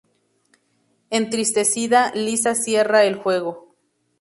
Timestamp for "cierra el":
2.55-3.13